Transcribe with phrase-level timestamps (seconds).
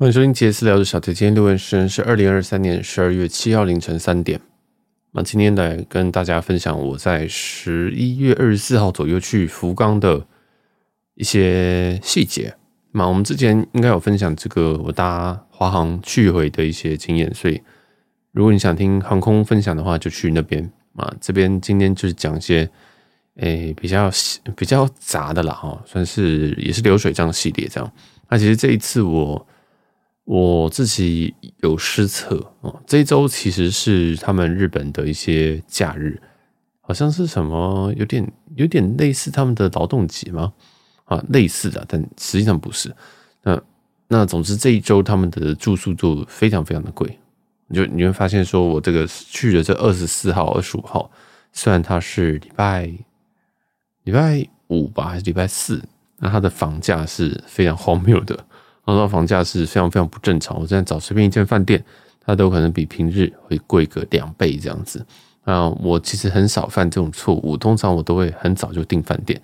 [0.00, 1.12] 欢迎收听杰斯聊的小铁。
[1.12, 4.40] 今天录音时间是二零二三年十二月七号凌晨三点。
[5.10, 10.26] 那今天来跟大家分享我在十一月二十四号左右去福冈的
[11.16, 12.54] 一些细节。
[12.92, 17.60] 那我们之前应该有分享这个我搭华航去回的一些经验，所以
[18.32, 21.12] 如果你想听航空分享的话，就去那边啊。
[21.20, 22.66] 这边今天就是讲一些
[23.36, 24.10] 诶、比较
[24.56, 27.92] 比较杂的啦，哈，算是也是流水账系列这样。
[28.30, 29.46] 那其实这一次我。
[30.30, 36.22] 我自己有失策哦，这一周其实是他们日本的一些假日，
[36.80, 40.52] 好像是什么有点有点类似他们的劳动节吗？
[41.06, 42.94] 啊，类似的，但实际上不是。
[43.42, 43.60] 那
[44.06, 47.18] 那总之这一周他们的住宿就非常非常的贵，
[47.66, 51.10] 你就你会发现说我这个去的这二十四号、二十五号，
[51.52, 52.86] 虽然它是礼拜
[54.04, 55.82] 礼拜五吧，还是礼拜四，
[56.18, 58.46] 那它的房价是非常荒谬的。
[58.94, 61.82] 然后房价是非常非常不正常，我现在找随便一间饭店，
[62.20, 65.04] 它都可能比平日会贵个两倍这样子。
[65.44, 69.40] 啊，我其实很少犯这种错误，通常我都会很早就订饭店，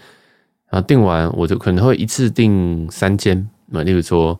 [0.68, 4.38] 然后订完我就可能会一次订三间，那例如说，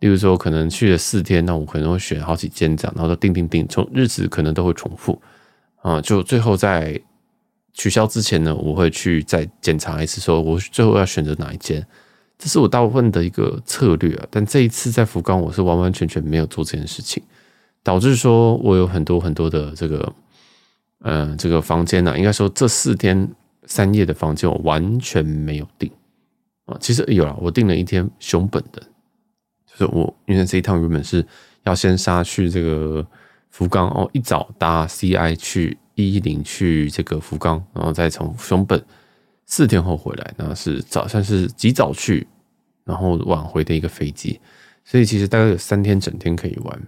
[0.00, 5.20] 例如说可能去了四天，那我可能会选好几间这样，然后都订订订，从日子可能都会重复，
[5.80, 7.00] 啊，就最后在
[7.72, 11.86] 取消之前呢，我会去再检查一次，说我最后要选择哪一间。
[12.38, 17.22] 这是我大部分的一个策略啊，但这一次在福冈，我是完完全全没有做这件事情，
[17.82, 20.12] 导致说我有很多很多的这个，
[21.00, 23.26] 嗯、呃，这个房间呢、应该说这四天
[23.64, 25.90] 三夜的房间我完全没有订
[26.66, 26.76] 啊。
[26.78, 28.82] 其实有了，我订了一天熊本的，
[29.66, 31.26] 就是我因为这一趟原本是
[31.64, 33.04] 要先杀去这个
[33.48, 38.84] 福冈哦，一早搭 CI 去一一零去这个福冈，然后再从熊本。
[39.46, 42.26] 四天后回来，那是早算是极早去，
[42.84, 44.40] 然后晚回的一个飞机，
[44.84, 46.82] 所以其实大概有三天整天可以玩。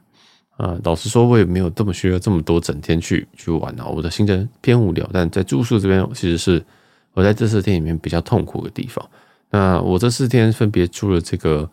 [0.56, 3.86] 啊，老实说，我也没有这么需要这么多整天去去玩啊。
[3.86, 6.60] 我的行程偏无聊，但在住宿这边其实是
[7.12, 9.08] 我在这四天里面比较痛苦的地方。
[9.50, 11.70] 那我这四天分别住了这个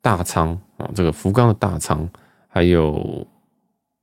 [0.00, 2.08] 大仓啊，这个福冈的大仓，
[2.48, 3.26] 还有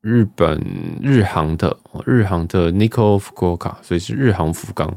[0.02, 0.64] 日本
[1.02, 1.76] 日航的
[2.06, 4.96] 日航的 Nikko Fukuoka，所以是日航福冈。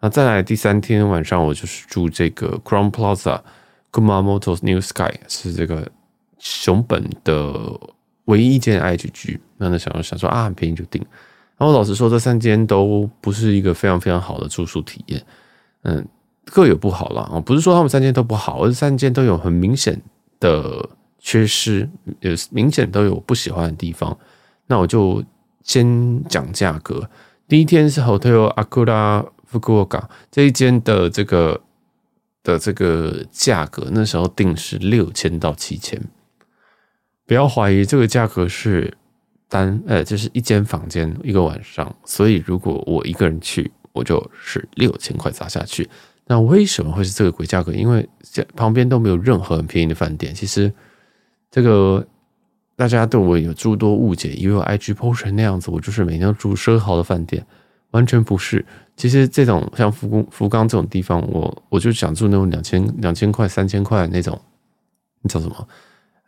[0.00, 3.40] 那再来第三天晚上，我就是住这个 Crown Plaza
[3.90, 5.90] Kumamoto New Sky，是这个
[6.38, 7.52] 熊本的
[8.26, 9.40] 唯一一间 IHG。
[9.56, 11.04] 那那想要想说啊，很便宜就订。
[11.56, 15.20] 然后老实说，这三间都不是一个非常非常好的住宿体验。
[15.82, 16.06] 嗯，
[16.44, 17.22] 各有不好啦。
[17.32, 20.00] 啊，不是说他们三间都不好，而是三间都有很明显
[20.38, 20.88] 的
[21.18, 24.16] 缺失，有明显都有不喜欢的地方。
[24.68, 25.24] 那我就
[25.64, 27.10] 先讲价格。
[27.48, 29.26] 第一天是 Hotel Akura。
[29.48, 31.60] 福冈这一间的这个
[32.42, 36.00] 的这个价格，那时候定是六千到七千，
[37.26, 38.96] 不要怀疑这个价格是
[39.48, 45.88] 单呃，就是一间房间一个晚上，所以如果我一个人去，我就是六千块砸下去。
[46.26, 47.72] 那为什么会是这个鬼价格？
[47.72, 48.06] 因为
[48.54, 50.34] 旁边都没有任何很便宜的饭店。
[50.34, 50.70] 其实
[51.50, 52.06] 这个
[52.76, 57.46] 大家对我有诸多误解，以为我 IG PO 成那样子，我就是每天都住奢豪的饭店。
[57.92, 58.64] 完全不是，
[58.96, 64.38] 其实这种像福冈福冈这种地方，我我就想住那种两千两千块三千块那种，
[65.22, 65.68] 你叫什么？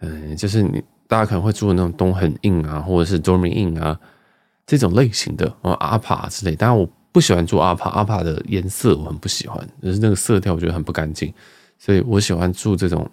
[0.01, 3.99] 嗯，就是你大家可能会住的那种东横 INN 啊，或者是 Dormy Inn 啊
[4.67, 6.57] 这种类型的，啊阿帕之类。
[6.57, 11.31] 当然我不喜欢住阿帕，阿帕的颜色我很不喜欢，就是那个色调我觉得很不干净，
[11.79, 13.07] 所以我喜欢住这种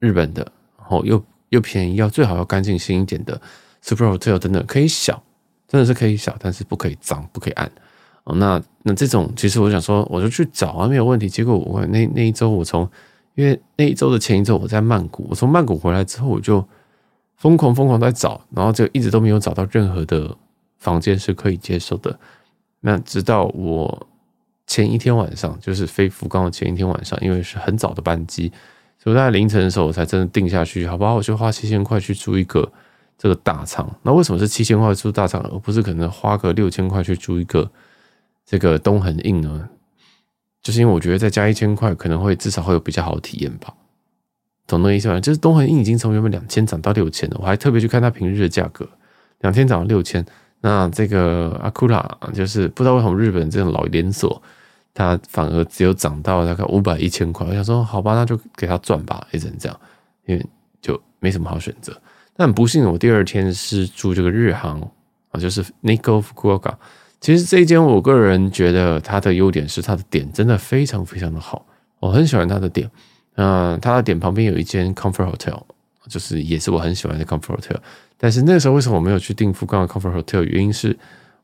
[0.00, 0.42] 日本的，
[0.78, 3.40] 然后又又便宜，要最好要干净新一点的
[3.82, 5.22] Super Hotel 等等，可以小。
[5.68, 7.70] 真的是可以小，但是不可以脏，不可以暗。
[8.24, 11.28] 哦，那那这种其实我想说，我就去找啊，没有问题。
[11.28, 12.88] 结果我那那一周，我从
[13.34, 16.66] 因为那一周的前一周我在曼谷，我从曼谷回来之后，我就
[17.36, 20.34] 疯狂疯狂在找，然后就一直都没有找到任何的
[20.78, 22.18] 房间是可以接受的。
[22.80, 24.06] 那直到我
[24.66, 28.50] 前一天晚上，就是飞福冈的前一天晚上，因为是很早的班机，
[28.98, 31.14] 所以在凌晨的时候我才真的定下去，好不好？
[31.14, 32.72] 我就花七千块去租一个。
[33.18, 37.68] 这个大仓，那为什么是七千块住大仓，而不是可能花个六千块去住一个
[38.46, 39.68] 这个东横 INN 呢？
[40.62, 43.74] 就是因为我觉得再加一千块，可能会至少会有比较好的体验吧。
[44.66, 45.18] 懂那意思吗？
[45.18, 48.88] 就是东横 INN 已经从原本两千涨到六千了，我还特别去看它平日的价格，
[49.40, 50.24] 两千涨到六千。
[50.60, 54.42] 那这个阿库拉就是不知道为什么日本这种老连锁，
[54.92, 57.46] 它反而只有涨到大概五百一千块。
[57.46, 59.80] 我想说，好吧，那就给它赚吧，也只能这样，
[60.26, 60.46] 因为
[60.80, 61.98] 就没什么好选择。
[62.38, 64.80] 但不幸，我第二天是住这个日航
[65.32, 66.72] 啊，就是 Niko Fukuoka。
[67.20, 71.66] 其实这一间，我个人觉得它的优点是它的点真的非常非常的好，
[71.98, 72.88] 我很喜欢它的点。
[73.34, 75.60] 嗯，它的点旁边有一间 Comfort Hotel，
[76.08, 77.78] 就是也是我很喜欢的 Comfort Hotel。
[78.16, 80.44] 但是那时候为什么我没有去订福冈的 Comfort Hotel？
[80.44, 80.96] 原因是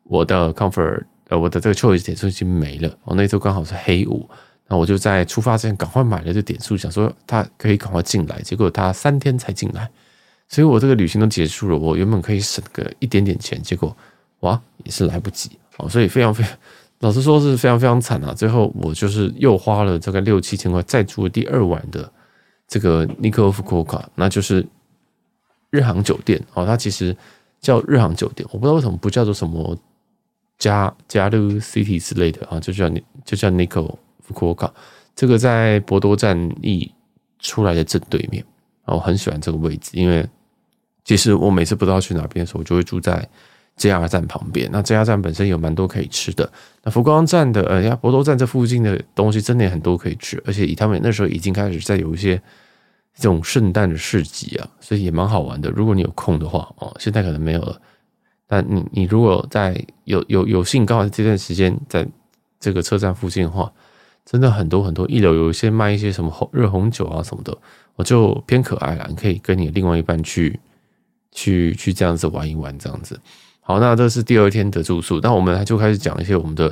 [0.05, 2.97] 我的 Comfort 呃我的这个 Choice 点数已经没了。
[3.03, 4.31] 我那周刚好是黑五，
[4.69, 8.41] 那我就在出发之前赶快买了这点数，想说他可以赶快进来。
[8.43, 9.91] 结果他三天才进来，
[10.49, 11.77] 所以我这个旅行都结束了。
[11.77, 13.97] 我原本可以省个一点点钱，结果
[14.41, 16.57] 哇也是来不及哦，所以非常非常。
[17.01, 18.33] 老实说是非常非常惨啊！
[18.33, 22.11] 最后我就是又花了大概六七千块，再住了第二晚的
[22.67, 24.65] 这个 Nikko Fukoka，那就是
[25.71, 26.65] 日航酒店哦。
[26.65, 27.15] 它其实
[27.61, 29.77] 叫日航酒店，我不知道为什么不叫做什么
[30.57, 32.89] 加加路 City 之类的啊，就叫
[33.25, 33.97] 就叫 Nikko
[34.27, 34.71] Fukoka，。
[35.15, 36.91] 这个在博多站一
[37.39, 38.43] 出来的正对面，
[38.87, 40.29] 我很喜欢这个位置，因为
[41.05, 43.29] 其实我每次不知道去哪边的时候，我就会住在。
[43.77, 46.49] JR 站旁边，那 JR 站本身有蛮多可以吃的。
[46.85, 52.41] 那福冈站的，呃呀，博多站这附近的东西真的很多可以吃，而且以他们那时候已经开始在有一些
[53.17, 55.69] 这种圣诞的市集啊，所以也蛮好玩的。
[55.71, 57.77] 如果你有空的话，哦，现在可能没有了。
[58.47, 62.07] 但你你如果在有有有幸刚好这段时间在
[62.61, 63.73] 这个车站附近的话，
[64.25, 67.59] 真的很多很多，一楼有一些卖一些什么红热红酒啊什么的，
[67.97, 69.07] 我就偏可爱了。
[69.09, 70.59] 你可以跟你另外一半去
[71.33, 73.19] 去去这样子玩一玩，这样子。
[73.61, 76.67] 好，那这是第二天的住宿，那我们就开始讲一些我们的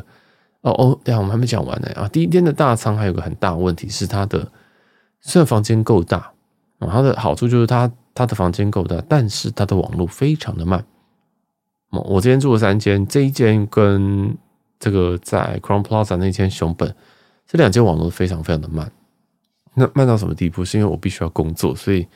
[0.60, 2.06] 哦哦，对啊，我们还没讲完呢啊。
[2.08, 4.46] 第一天的大仓还有个很大问题是它的
[5.20, 6.32] 虽然房间够大
[6.78, 10.84] 啊，它的好处就是它它的房间够大，但是它的网络非常的慢。
[11.90, 14.36] 我我今天住了三间，这一间跟
[14.78, 16.94] 这个在 Crown Plaza 那间熊本
[17.46, 18.90] 这两间网络非常非常的慢。
[19.74, 20.64] 那慢到什么地步？
[20.64, 22.06] 是因为我必须要工作，所以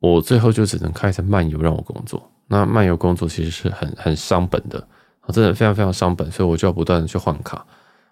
[0.00, 2.30] 我最后就只能开成漫游让我工作。
[2.46, 4.86] 那漫游工作其实是很很伤本的，
[5.28, 7.64] 真的非常非常伤本，所以我就要不断的去换卡，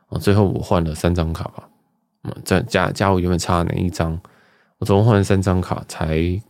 [0.08, 1.68] 啊，最后我换了三张卡吧，
[2.22, 4.18] 嗯，在加加我原本差哪一张，
[4.78, 6.40] 我总共换了三张卡才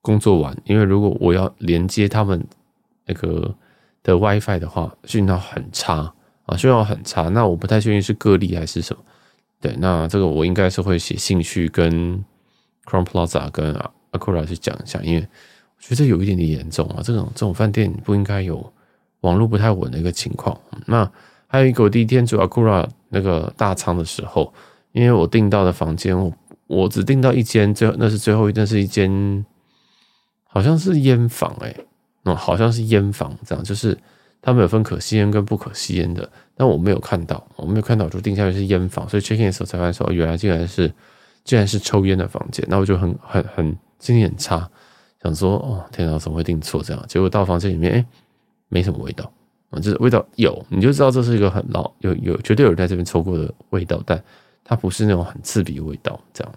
[0.00, 2.44] 工作完，因为如果我要连接他们
[3.06, 3.52] 那个
[4.02, 6.12] 的 WiFi 的话，讯号很差
[6.46, 9.02] 啊，讯号很差，那我不太确定是个例还是什么，
[9.62, 12.22] 对，那这个我应该是会写信去跟
[12.84, 13.74] Crown Plaza 跟
[14.10, 15.26] Akura 去讲一下，因为我。
[15.82, 18.72] 觉得有一点点严重啊，这种这种饭店不应该有
[19.22, 20.56] 网络不太稳的一个情况。
[20.86, 21.10] 那
[21.48, 24.54] 还有一个，我第一天住 Akura 那个大仓的时候，
[24.92, 26.32] 因为我订到的房间，我
[26.68, 29.44] 我只订到一间，最那是最后一间，是一间
[30.44, 31.74] 好像是烟房哎、
[32.22, 33.98] 那，好像是烟房这样，就是
[34.40, 36.30] 他们有分可吸烟跟不可吸烟的，
[36.62, 40.86] 但我没有看到，我没有看到，就订下来是烟房，所以 check in 的时候才发现说，原来竟然是
[41.42, 43.66] 竟然是抽烟的房间，那我就很很很
[43.98, 44.70] 心情很差。
[45.20, 47.04] 想说哦，天哪，怎么会订错这样？
[47.08, 48.06] 结果到房间里面，哎，
[48.68, 49.28] 没什么味道
[49.70, 54.22] 啊，就是味道有，你就知道这是一个很老有有绝对有人在这边抽过的味道，但
[54.62, 56.54] 它不是那种很刺鼻的味道，这样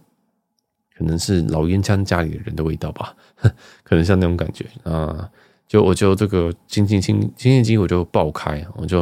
[0.96, 3.16] 可能是老烟枪家里的人的味道吧，
[3.84, 5.28] 可能像那种感觉啊。
[5.68, 9.02] 就我就这个清清清清洁机我就爆开，我就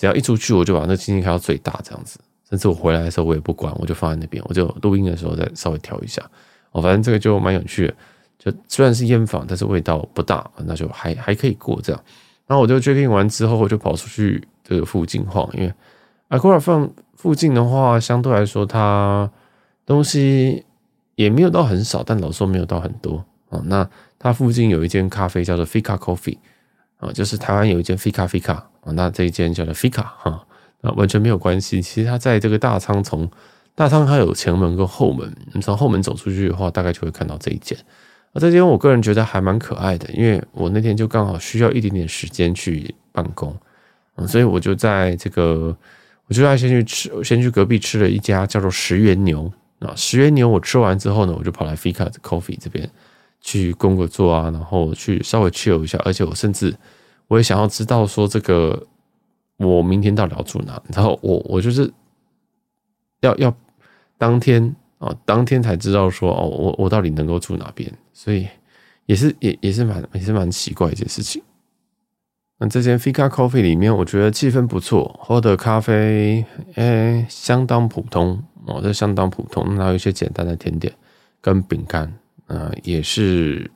[0.00, 2.18] 只要一出去我就把那清洁机开到最大这样子，
[2.48, 6.22] 甚至我回来的时候我也不管，我就放在那边，我就录音的时候再稍微调一下。
[6.72, 7.94] 哦，反正这个就蛮有趣的。
[8.38, 12.02] 就虽然是烟房，但是味道不大，那就还还可以过这样。
[12.46, 15.70] 然后我就决定完之后，我就跑出去这个附近晃，因为
[16.28, 19.30] a q u a r a 放附近的话，相对来说它
[19.84, 20.64] 东西
[21.14, 23.60] 也没有到很少，但老说没有到很多啊。
[23.66, 23.86] 那
[24.18, 26.38] 它附近有一间咖啡叫做 Fika Coffee
[27.00, 30.46] 啊，就是台湾有一间 Fika Fika 啊，那这一间叫做 Fika 哈，
[30.82, 31.82] 那完全没有关系。
[31.82, 33.28] 其实它在这个大仓，从
[33.74, 37.76] 大仓它有前门跟后门，你从后门走出去的话，大概就会看到这一间。
[38.32, 43.56] 啊，这间我个人觉得还蛮可爱的，因为我那天就刚好需要一点点时间去办公，
[44.28, 45.76] 所以我就在这个，
[46.26, 52.88] 我就要先去吃，先去隔壁吃了一家叫做石原牛啊，石原牛我吃完之后呢，我就跑来 Fika Coffee 这边
[53.40, 56.76] 去工个作啊，然后去稍微 chill 一下，而且我甚至
[57.28, 58.86] 我也想要知道说这个
[59.56, 61.92] 我明天到底要住哪，然后我我就是
[63.20, 63.54] 要要
[64.18, 64.74] 当天。
[65.00, 68.46] 哦，当天才知道说哦，我我到底能够住哪边，所以
[69.06, 71.42] 也是也也是蛮也是蛮奇怪一件事情。
[72.58, 76.44] 那这间 Fika Coffee 里面，我觉得气氛不错，喝的咖啡
[76.74, 80.92] 诶、相当普通哦，这相当普通，然后有一些简单的甜点
[81.40, 82.12] 跟饼干，
[82.50, 83.70] 呃，也是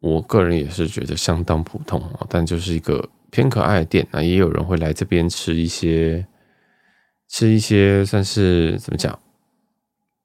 [0.00, 6.26] 我个人也是觉得相当普通哦，但就是一个偏可爱的店，那也有人会来这边吃一些
[7.28, 9.16] 吃一些算是怎么讲？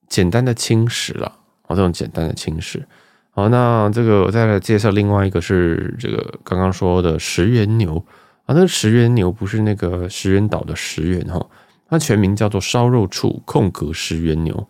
[0.08, 2.84] 简单的轻食了，哦，这种简单的轻食。
[3.30, 8.04] 好，那这个我再来介绍另外一个是这个刚刚说的石原牛
[8.46, 11.48] 啊，那个石原牛不是那个石原岛的石原哈，
[11.88, 14.68] 它全名叫做烧肉处空格石原牛。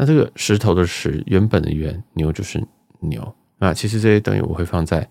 [0.00, 2.64] 那这个石头的石，原本的原牛就是
[3.00, 3.34] 牛。
[3.58, 5.08] 那其实这些等于我会放在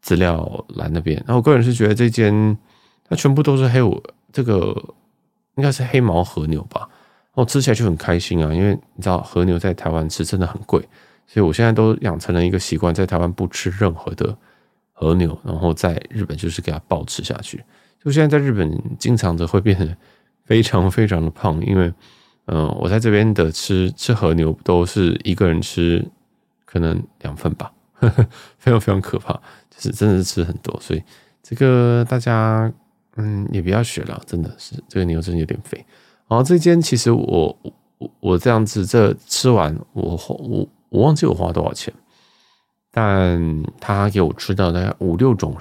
[0.00, 1.22] 资料栏那边。
[1.28, 2.56] 那我个人是觉得这间
[3.06, 4.74] 它全部都是黑五，这个
[5.56, 6.88] 应该是黑毛和牛吧。
[7.34, 10.80] 我吃起来就很开心啊，因为你知道和牛在台湾吃真的很贵，
[11.26, 14.34] 所以我现在都养成了一个习惯，在台湾不吃任何的
[14.92, 17.62] 和牛，然后在日本就是给它暴吃下去。
[18.02, 19.94] 就现在在日本经常的会变得
[20.46, 21.92] 非常非常的胖，因为
[22.46, 26.04] 嗯、我在这边的吃吃和牛都是一个人吃
[26.64, 28.26] 可能两份吧，呵呵，
[28.58, 29.32] 非常非常可怕，
[29.70, 31.02] 就是真的是吃很多，所以
[31.42, 32.72] 这个大家
[33.16, 35.84] 嗯也不要学了，真的是这个牛真的有点肥。
[36.28, 37.58] 然后这间其实我
[37.98, 41.92] 我我这样子这吃完我我我忘记我花多少钱，
[42.90, 45.56] 但他给我吃到大概五六种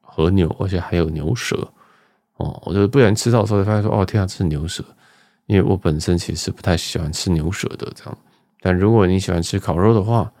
[0.00, 1.56] 和牛，而且还有牛舌
[2.36, 4.84] 哦，我就不然吃到的时候发现说哦天啊，这是牛舌，
[5.46, 8.18] 因为我本身其实不太喜欢吃牛舌的这样，
[8.60, 10.32] 但如果你喜欢吃烤肉的话，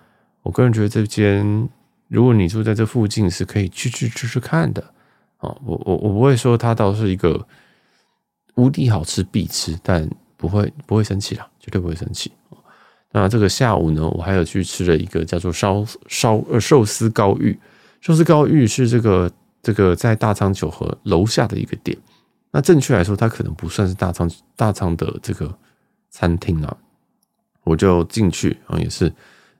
[0.42, 1.68] 我个人觉得这间
[2.08, 4.82] 如果你住在这附近是可以去去吃吃看的
[5.40, 7.46] 哦，我我我不会说它倒是一个。
[8.56, 10.06] 无敌好吃必吃，但
[10.36, 12.30] 不会不会生气啦，绝对不会生气。
[13.10, 17.58] 那这个下午呢，我还有去吃了一个叫做烧烧呃寿司高玉，
[18.02, 19.32] 寿司高玉是这个
[19.62, 21.96] 这个在大仓九和楼下的一个店。
[22.52, 25.52] 那正确来说，它可能不算是大仓大仓的这个
[26.10, 26.76] 餐厅啊。
[27.64, 29.12] 我就进去啊，也是，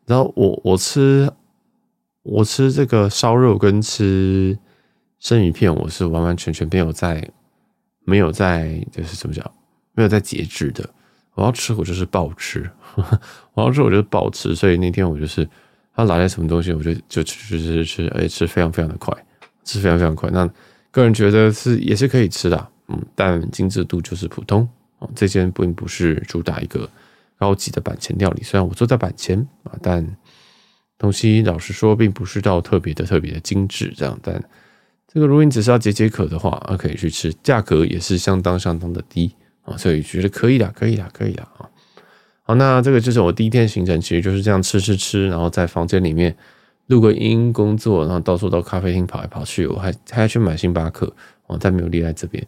[0.07, 1.29] 然后我我吃
[2.23, 4.57] 我吃这个烧肉跟吃
[5.19, 7.29] 生鱼片，我是完完全全没有在。
[8.05, 9.49] 没有在，就是怎么讲，
[9.93, 10.85] 没有在节制的。
[11.35, 12.61] 我要吃，我就是暴吃；
[13.55, 14.57] 我要吃，我就是暴吃。
[14.57, 15.49] 所以那天我就是，
[15.95, 19.17] 他拿来什么东西，我就就吃吃吃吃，而且吃非常非常的快，
[19.63, 20.29] 吃非常非常快。
[20.31, 20.45] 那
[20.91, 24.69] 个人觉得是也是可以吃的，嗯，但精致度就是普通。
[24.99, 26.89] 啊，这间并不是主打一个
[27.39, 30.17] 高级的板前料理，虽然我坐在板前啊，但
[30.99, 34.43] 东西老实说，并不是到特别的特别的精致这样，但。
[35.15, 39.31] 这个如果你只是要解解渴的话，啊，可以去吃，价格也是相当相当的低
[39.63, 41.69] 啊，所以觉得可以的，可以的，可以的啊。
[42.45, 46.35] 好，那这个就是我第一天行程，其实就是这样吃吃吃，然后在房间里面
[46.87, 51.15] 录个音工作，然后到处到咖啡厅跑来跑去，我还还要去买星巴克，
[51.47, 52.43] 我再没有离开这边。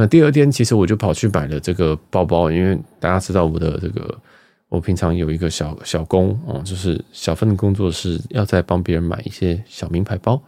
[0.00, 4.18] 那第二天其实我就跑去买了这个包包，因为大家知道我的这个，
[4.70, 10.40] 我平常有一个小小工哦，就是小份的工作是要在帮别人买一些小名牌包。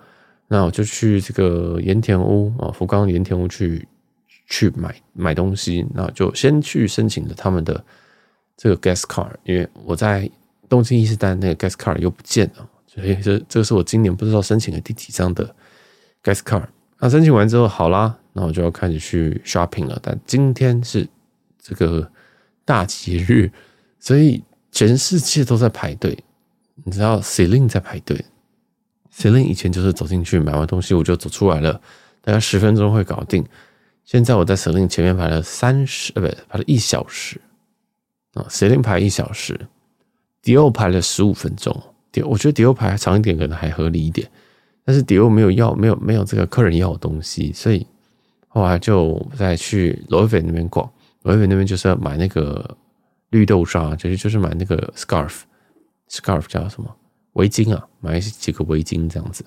[0.48, 3.86] 那我就去这个盐田屋啊，福冈盐田屋去
[4.48, 7.84] 去买买东西，那就先去申请了他们的
[8.56, 10.30] 这个 guest card，因为我在
[10.66, 15.54] 东京伊势丹那个 guest card 又不见了，所以这这个是我今年不知道申请的第几张的
[16.22, 16.64] guest card。
[16.98, 19.98] 那申请完之后，好啦，那我就要开始去 shopping 了。
[20.02, 21.08] 但今天是
[21.60, 22.10] 这个
[22.64, 23.50] 大节日，
[23.98, 26.16] 所以全世界都在排队，
[26.84, 28.24] 你知道 Celine 在排队。
[29.14, 31.80] Celine 以前就是走进去买完东西我就走出来了，
[32.22, 33.44] 大概十分钟会搞定。
[34.04, 37.40] 现在我在 Celine 前面排了三十，呃，不，排了一小时
[38.34, 38.46] 啊。
[38.48, 39.68] Celine 排一小时
[40.42, 41.78] ，Dior 排了十五分钟。
[42.12, 44.28] Dior 我觉得 Dior 排长一点可能还合理一点，
[44.84, 47.86] 但是 Dior 没有要，没有没有这个客人要的东西，所以
[48.52, 50.88] 后来就再去 Loewe 那边逛。
[51.22, 52.76] Loewe 那边就是要买那个
[53.30, 56.94] 绿豆沙，就是就是买那个 scarf，scarf 叫什么？
[57.32, 59.42] 围巾啊，买几个围巾这样子，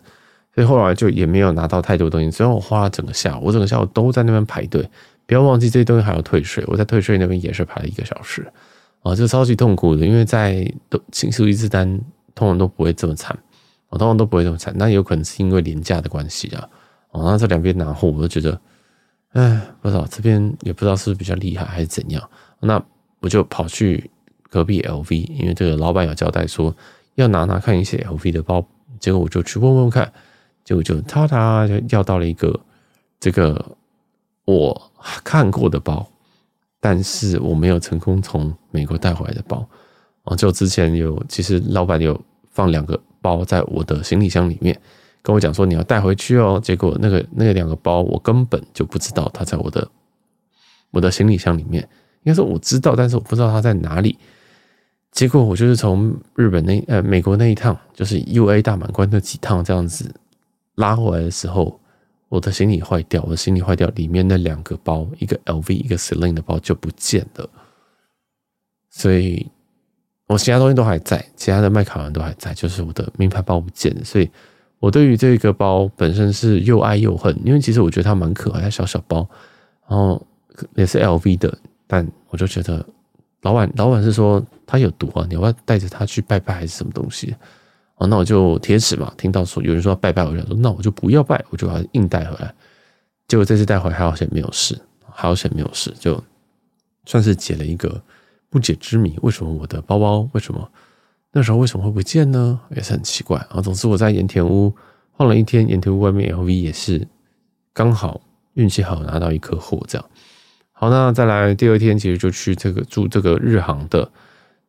[0.55, 2.31] 所以后来就也没有拿到太多东西。
[2.31, 4.89] 所以我花了整个下午，我整个下午都在那边排队。
[5.27, 8.51] 不要忘记这些东西还要退税，我在退税那边也是排了一个小时
[9.03, 10.05] 啊，就超级痛苦的。
[10.05, 11.88] 因为在都新宿伊势丹
[12.33, 13.38] 通常都不会这么惨，
[13.89, 14.74] 我通常都不会这么惨。
[14.77, 16.67] 那有可能是因为廉价的关系啊。
[17.12, 18.59] 哦，那这两边拿货，我都觉得，
[19.36, 22.30] 哎，不知道这边也不知道是不是比较厉害还是怎样。
[22.60, 22.84] 那
[23.22, 24.10] 我就跑去
[24.50, 26.75] 隔壁 LV，因为这个老板有交代说。
[27.15, 28.62] 要拿拿看一些 LV 的包，
[29.00, 30.12] 结果我就去问问看，
[30.65, 32.60] 结果就他他就要到了一个
[33.22, 33.65] 这个
[34.44, 34.92] 我
[35.24, 36.06] 看过的包，
[36.82, 39.65] 但是我没有成功从美国带回来的包。
[40.24, 44.77] 哦，就之前有其实老板有放两个包在我的行李箱里面，
[45.25, 46.62] 跟我讲说你要带回去哦。
[46.63, 49.89] 结果那个那两个包我根本就不知道它在我的
[50.91, 51.82] 我的行李箱里面，
[52.22, 54.15] 应该说我知道，但是我不知道它在哪里。
[55.12, 60.13] 结果我就是从日本那呃美国那一趟，就是 UA 大满贯那几趟这样子
[60.75, 61.79] 拉回来的时候，
[62.29, 67.50] 我的行李坏掉，我的行李坏掉，里面那两个包，一个 LV 一个 Celine 的包就不见了。
[68.89, 69.50] 所以
[70.27, 74.03] 我其他东西都还在，其他的麦卡伦都还在，就是我的名牌包不见了。
[74.03, 74.29] 所以
[74.86, 79.27] 我对于这个包本身是又爱又恨，因为其实我觉得它蛮可爱，小小包，
[79.89, 80.24] 然后
[80.75, 82.86] 也是 LV 的，但我就觉得。
[83.42, 85.24] 老板，老板是说他有毒啊！
[85.27, 87.36] 你要不要带着他去拜拜还是什么东西？
[87.98, 92.51] 哦，那我就铁齿嘛，听到说有人说要拜拜，我就说那我就不要拜，我就把它硬带回来。
[93.27, 94.80] 结果这次带回来还好险没有事，
[95.12, 96.24] 还好险没有事，就
[97.06, 98.01] 算是解了一个
[98.50, 99.15] 不解之谜。
[99.22, 100.68] 为什么我的包包为什么
[101.38, 102.58] 那时候为什么会不见呢？
[102.74, 103.60] 也是很奇怪啊。
[103.62, 104.74] 总之我在盐田屋
[105.12, 107.06] 晃了一天，盐田屋外面 LV 也是
[107.74, 108.22] 刚好
[108.54, 110.08] 运气好拿到一颗货这样。
[110.72, 114.10] 好，那再来第二天，其实就去这个住这个日航的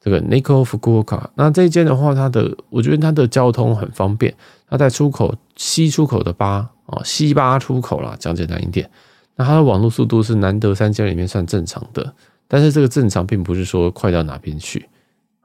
[0.01, 1.29] 这个 Niko Fukuoka。
[1.37, 4.35] 那这一间的话，它的我觉得它的交通很方便。
[4.69, 8.91] 它在出口西出口的八啊西八出口啦，讲简单一点。
[9.37, 12.13] 那它的网络速度是难得三间里面算正常的，
[12.49, 14.89] 但是这个正常并不是说快到哪边去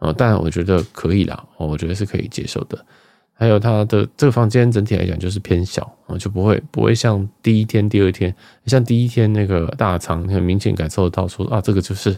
[0.01, 2.85] 啊，但我觉得可以啦，我觉得是可以接受的。
[3.33, 12.17] 还有它的这个房间整体来讲就是偏小啊，就不会不会像第一天、第二天，像第一天那个大仓，很明显感受到说啊，这个就是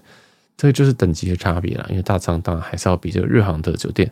[0.55, 1.85] 这个就是等级的差别啦。
[1.89, 4.09] 因为大仓当然还是要比这个日航的酒店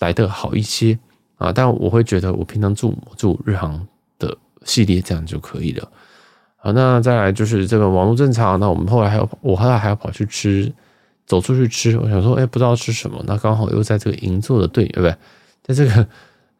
[0.00, 0.98] 来得好一些
[1.36, 3.86] 啊，但我会觉得我平常住住日航
[4.18, 5.88] 的系列这样就可以了。
[6.56, 10.72] 好，那再来就是这个网络正常，那我们后来还要我后来还要跑去吃，
[11.26, 15.16] 走出去吃，我想说，哎，不知道吃什么，那刚好又在这个银座的对，对不对？
[15.62, 16.08] 在这个。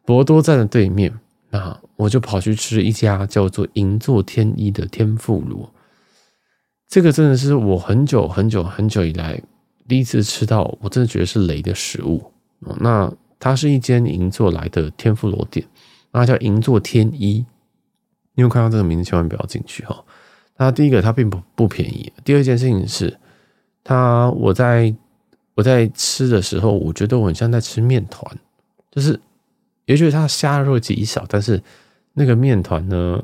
[0.05, 1.17] 博多站的对面，
[1.49, 5.73] 那我就跑去吃一家叫做银座天一的天妇罗。
[6.89, 9.41] 这个真的是我很久很久很久以来
[9.87, 12.33] 第一次吃到，我真的觉得是雷的食物。
[12.81, 15.65] 那它是一间银座来的天妇罗店，
[16.11, 17.45] 那叫银座天一。
[18.35, 20.03] 你有看到这个名字，千万不要进去哈。
[20.57, 23.17] 那第一个，它并不不便宜；第二件事情是，
[23.83, 24.93] 它我在
[25.55, 28.37] 我在吃的时候，我觉得我很像在吃面团，
[28.91, 29.19] 就是。
[29.85, 31.61] 也许它虾肉极少，但是
[32.13, 33.21] 那个面团呢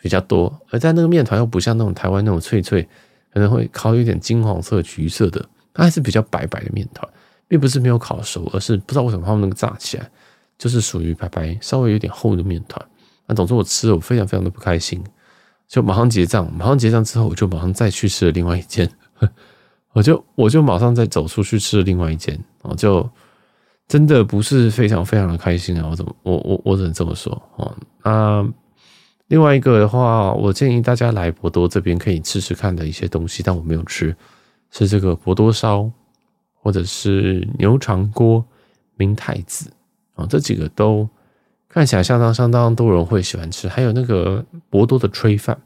[0.00, 2.88] 比较多，而在那个面团又不像那种台湾那种脆脆，
[3.34, 5.44] 可能会烤有点金黄色、橘色的，
[5.74, 7.12] 它还是比较白白的面团，
[7.48, 10.08] 并不是没有烤熟，而是不知道为什么他们那个炸起来
[10.56, 12.80] 就是属于白白、稍微有点厚的面团。
[13.26, 15.02] 那总之我吃了，我非常非常的不开心，
[15.66, 18.88] 就马上结账，马上结账之后，我就马上再去吃了另外一间，
[19.92, 23.08] 我就我就马上再走出去吃了另外一间，我就。
[23.90, 25.88] 真的不是非常非常的开心啊！
[25.90, 27.76] 我怎么我我我只能这么说哦。
[28.04, 28.48] 那
[29.26, 34.14] 另外一个的话，我建议大家来博多这边可以吃吃看的一些东西，但我没有吃，
[34.70, 35.90] 是这个博多烧，
[36.62, 38.44] 或者是牛肠锅、
[38.94, 39.68] 明太子
[40.14, 41.08] 啊，这几个都
[41.68, 43.66] 看起来相当相当多人会喜欢吃。
[43.66, 45.60] 还有那个博多的炊饭，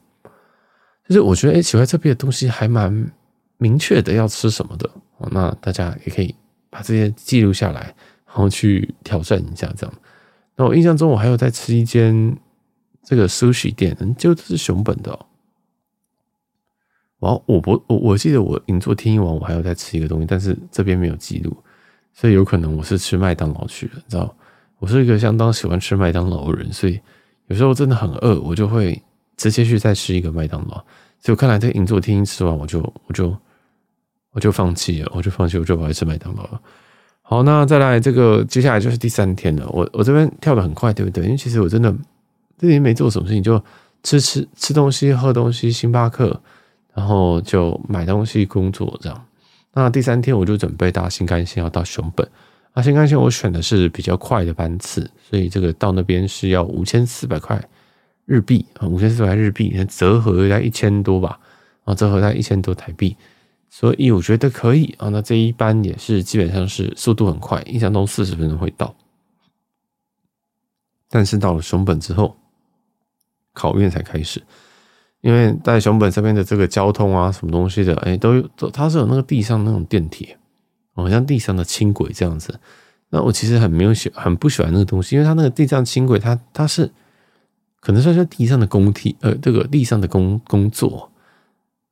[1.07, 3.07] 就是我觉得哎，奇怪这边的东西还蛮
[3.59, 4.91] 明确的要吃什么的。
[5.31, 6.35] 那大家也可以
[6.71, 7.95] 把这些记录下来。
[8.27, 9.95] 然后去挑战一下，这样。
[10.57, 12.37] 那我印象中，我还有在吃一间
[13.01, 15.27] 这个 sushi 店，就是熊本的哦。
[17.21, 21.57] 我我不我我记得我银座天一王，我还有在吃一个东西，但是这边没有记录，
[22.13, 24.35] 所以有可能我是吃麦当劳去了，你知道？
[24.81, 27.01] 我是一个相当喜欢吃麦当劳的人，所以
[27.47, 29.01] 有时候真的很饿，我就会
[29.37, 30.75] 直接去再吃一个麦当劳。
[31.21, 33.31] 所以我看来这个银座天一吃完，我就我就
[34.35, 36.61] 我就放弃了，我就放弃，我就跑去吃麦当劳了。
[37.23, 39.67] 好，那再来这个，接下来就是第三天了。
[39.71, 41.25] 我我这边跳得很快，对不对？
[41.25, 41.95] 因为其实我真的
[42.59, 43.63] 这里没做什么事情，就
[44.03, 46.39] 吃吃吃东西、喝东西、星巴克，
[46.93, 49.25] 然后就买东西、工作这样。
[49.73, 52.29] 那第三天我就准备搭新干线要到熊本。
[52.75, 57.59] 那新干线我选的是比较快的班次，所以这个到那边是要五千四百块
[58.27, 61.39] 日币啊，五千四百日币折合在一千多吧，
[61.85, 63.17] 啊，折合在一千多台币。
[63.77, 68.95] 所以我觉得可以啊，那这一班也是基本上是速度很快，印象中四十分钟会到。
[71.11, 72.37] 但是到了熊本之后，
[73.53, 74.41] 考验才开始，
[75.23, 80.39] 因为在熊本这边的这个交通啊，什么东西的，哎，都都它是有那个地上那种电铁，
[80.95, 82.61] 好像地上的轻轨这样子。
[83.09, 86.93] 那我其实很没有喜，很不喜欢那个东西，因为它那个地上轻轨，它它是
[87.81, 91.11] 可能算是地上的工体，呃，这个地上的工工作。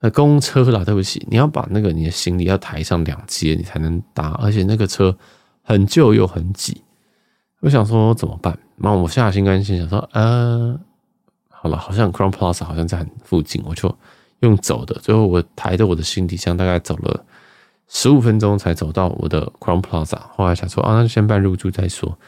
[0.05, 5.17] 那，公车啦，对不起，你要把那个你的行李要抬上两阶，你才能搭，而且那个车
[5.62, 6.83] 很旧又很挤。
[7.61, 8.59] 我想说怎么办？
[8.75, 10.77] 那我下心甘心，想说，呃，
[11.49, 13.97] 好了，好像 Crown Plaza 好像在很附近，我就
[14.41, 14.93] 用走的。
[14.97, 17.25] 最后我抬着我的行李箱，大概走了
[17.87, 20.19] 十五分钟才走到我的 Crown Plaza。
[20.35, 22.19] 后来想说，啊，那就先办入住再说。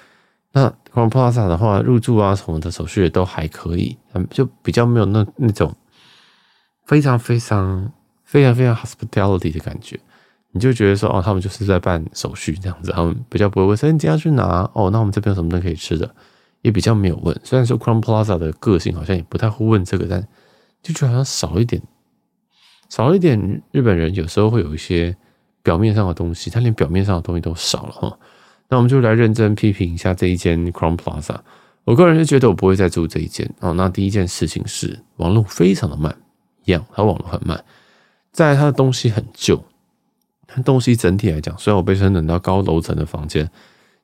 [0.52, 3.98] 那 Crown Plaza 的话，入住啊什么的手续也都还可以，
[4.30, 5.74] 就比较没有那那种。
[6.84, 7.92] 非常非常
[8.24, 9.98] 非常非常 hospitality 的感觉，
[10.52, 16.14] 你就觉得说哦，他们就是在办手续这样子，他们比较不会问说你今天要去哪哦，那我们这边有什么东西可以吃的，
[16.62, 17.38] 也比较没有问。
[17.42, 20.26] 虽然说 Crown Plaza 的个性好像也不太会问这个，但
[20.82, 21.82] 就觉得好像少一点，
[22.88, 23.62] 少一点。
[23.72, 25.16] 日本人有时候会有一些
[25.62, 28.18] 表面上的东西，他连表面上的东西都少了哈。
[28.68, 31.36] 那我们就来认真批评一下这一间 Crown Plaza。
[31.84, 33.74] 我个人是觉得我不会再住这一间哦。
[33.74, 36.16] 那第一件事情是网络非常的慢，
[36.64, 37.64] 一样，它网络很慢。
[38.32, 39.64] 再来，它的东西很旧，
[40.46, 43.50] 它东西整体来讲，虽然我被升等到高楼层的房间，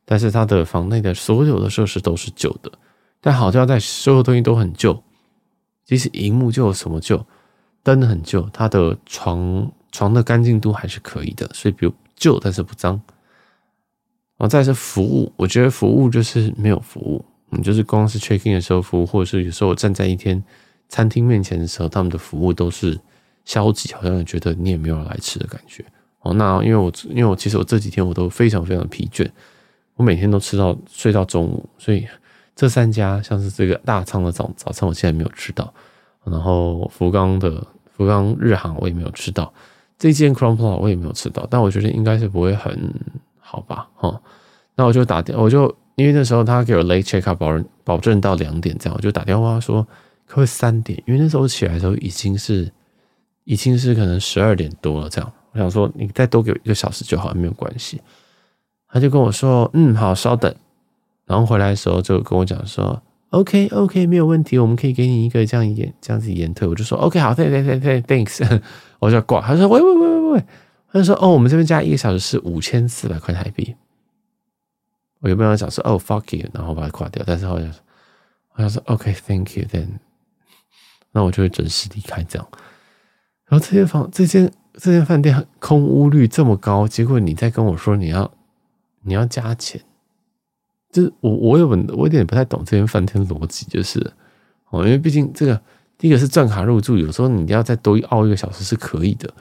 [0.05, 2.71] 但是它的房内的所有的设施都是旧的。
[3.21, 5.03] 但好像在所有东西都很旧，
[5.85, 7.27] 即使荧幕旧什么旧，
[7.83, 11.49] 灯很旧，它的床床的干净度还是可以的。
[11.53, 13.01] 所以，比如旧但是不脏。
[14.37, 17.23] 然后再是服务，我觉得服务就是没有服务。
[17.51, 20.43] 嗯，就是光是 check in 的时候服务，或者是有时候我站在一天
[20.91, 23.01] 餐厅面前的时候，他们的服务都是
[23.47, 25.83] 消极，好像觉得你也没有来吃的感觉。
[26.21, 29.27] 哦，那因为我因为我其实我这几天我都非常非常疲倦，
[29.95, 32.07] 我每天都吃到睡到中午，所以
[32.55, 35.73] 这三家像是这个大仓的早早餐，我现在没有吃到。
[36.25, 39.51] 然后福冈的福冈日航我也没有吃到，
[39.99, 42.93] 这间 Crown Plaza 我也没有吃到，但我觉得应该是不会很
[43.39, 43.89] 好吧？
[43.95, 44.21] 哈，
[44.75, 45.75] 那我就打电，我就。
[45.97, 49.87] 因为那时候他给我 late check up 保保证到两点这样，我就打电话说
[50.31, 51.03] 可不可以三点？
[51.09, 52.73] 因为那时候起来的时候已经是
[53.43, 55.33] 已经是可能十二点多了这样。
[55.51, 58.01] 我想说你再多给我一个小时就好，没有关系。
[58.89, 60.55] 他就跟我说嗯好，稍等。
[61.27, 66.69] 然后回来的时候就跟我讲说 OK OK 没有问题，我们可以给你一个这样延这样子延退。
[66.69, 68.61] 我就说 OK 好，对对对对，Thanks。
[69.01, 69.41] 我就挂。
[69.41, 70.45] 他说喂喂喂喂喂，
[70.93, 73.75] 他就说哦，我们这边加一个小时是五千四百块台币。
[75.19, 77.25] 我有没有想说哦，fuck you，然后把它挂掉？
[77.27, 77.69] 但是好像，
[78.55, 79.89] 我想说，OK，thank you，then，
[81.13, 82.49] 那我就会准时离开这样。
[83.47, 88.31] 然后这间房，这间这间饭店空屋率这么高，结果你再跟我说你要
[89.03, 89.81] 你要加钱，
[90.93, 93.99] 就是我我有我有点不太懂这间饭店的逻辑，就是
[94.71, 95.61] 哦，因为毕竟这个
[95.99, 99.33] 第一个是钻卡入住，有时候你要再多熬一个小时是可以的，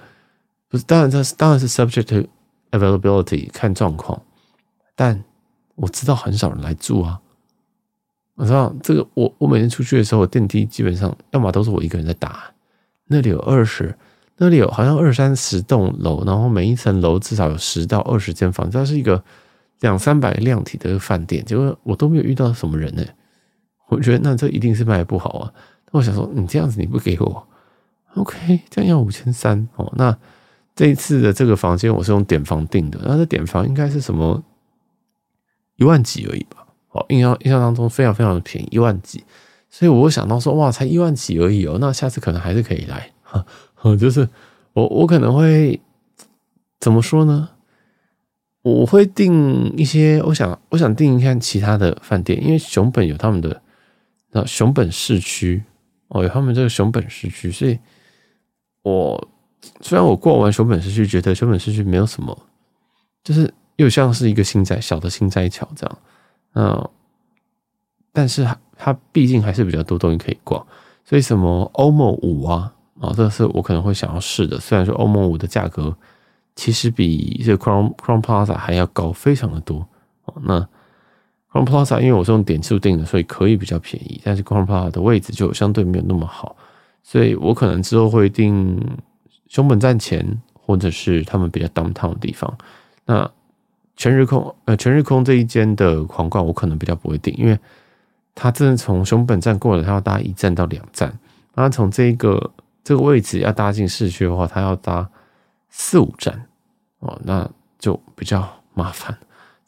[0.68, 0.84] 不是？
[0.86, 2.28] 当然这是当然是 subject to
[2.72, 4.22] availability 看状况，
[4.96, 5.24] 但。
[5.82, 7.22] 我知道很少人来住啊，
[8.40, 12.42] 我知道这个我，我每天出去的时候，电梯基本上要么都是我一个人在打。
[13.08, 13.94] 那里有二十，
[14.38, 19.22] 那里有好像二三十栋楼，然后每一层楼至少有十到二十间房，它是一个
[19.82, 23.04] 两三百量体的饭店，结果我都没有遇到什么人呢。
[23.90, 25.52] 我觉得那这一定是卖不好啊。
[25.92, 27.46] 那我想说，你这样子你不给我
[28.16, 29.92] ，OK，这样要五千三哦。
[29.98, 30.18] 那
[30.74, 34.42] 这一次的这个房间我是用点房订的，那这点房应该是什么？
[35.76, 36.59] 一万几而已吧，
[36.92, 39.24] 哦，印象印象当中非常非常的便宜，一万几，
[39.70, 43.46] 所以我想到说，哇，才一万几而已哦，那下次可能还是可以来，哈，
[43.98, 44.28] 就是
[44.74, 45.80] 我我可能会
[46.80, 47.50] 怎么说呢？
[48.62, 53.62] 我会订一些，我想我想订一看其他的饭店，因为熊本有他们的
[54.32, 55.64] 那熊本市区
[56.08, 57.78] 哦，有他们这个熊本市区，所以
[58.82, 59.30] 我
[59.82, 62.38] 虽然我过完熊本市区，觉得熊本市区没有什么，
[63.24, 63.54] 就是。
[63.80, 65.98] 又像是一个心斋小的心斋桥这样，
[66.54, 66.90] 嗯，
[68.12, 70.66] 但是它毕竟还是比较多东西可以逛，
[71.06, 74.60] 所以什么欧盟五啊，啊，这是我可能会想要试的。
[74.60, 75.96] 虽然说欧盟五的价格
[76.56, 79.88] 其实比这 Crown Crown Plaza 还要高，非常的多。
[80.42, 80.60] 那
[81.52, 86.56] Crown Plaza 因为我是用点数订的，所以可以比较便宜，但是 Crown Plaza 的位置就相对没有那么好，
[87.04, 88.80] 所以我可能之后会订
[89.48, 92.56] 熊本站前，或者是他们比较 downtown 的地方。
[93.06, 93.30] 那
[94.00, 97.60] 全日空，呃，全日空这一间的皇冠我可能比较不会订，因为
[98.34, 101.10] 它真的从熊本站过来，它要搭一站到两站，
[101.54, 105.10] 然后从这个这个位置要搭进市区的话，它要搭
[105.70, 106.46] 四五站
[107.00, 109.18] 哦，那就比较麻烦，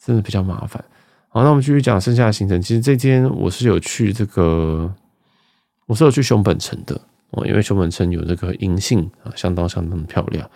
[0.02, 0.82] 真的比较麻烦。
[1.28, 2.58] 好，那我们继续讲剩下的行程。
[2.62, 4.90] 其实这间我是有去这个，
[5.84, 6.98] 我是有去熊本城的
[7.32, 10.48] 哦，因为熊本城有这个银杏啊，相当相当的漂亮。